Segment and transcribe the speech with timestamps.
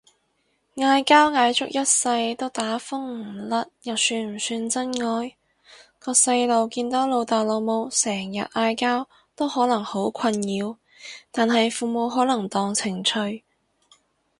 [0.77, 5.35] 嗌交嗌足一世都打風唔甩又算唔算真愛？
[5.99, 10.75] 個細路見到老豆老母成日嗌交都可能好困擾，
[11.31, 13.43] 但係父母可能當情趣